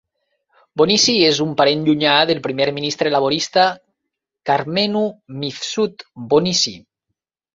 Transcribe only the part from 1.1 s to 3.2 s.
és un parent llunyà del primer ministre